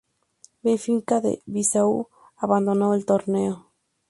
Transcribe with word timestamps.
Benfica 0.63 1.21
de 1.21 1.43
Bissau 1.45 2.09
abandonó 2.37 2.95
el 2.95 3.05
torneo. 3.05 3.67